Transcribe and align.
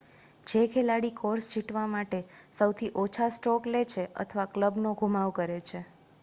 જે 0.47 0.61
ખેલાડી 0.67 1.11
કોર્સ 1.17 1.47
જીતવા 1.51 1.83
માટે 1.91 2.21
સૌથી 2.53 2.91
ઓછા 3.03 3.29
સ્ટ્રોક 3.31 3.69
લે 3.69 3.83
છે 3.87 4.07
અથવા 4.21 4.49
ક્લબનો 4.49 4.97
ધુમાવ 4.97 5.29
કરે 5.35 5.61
છે 5.63 5.85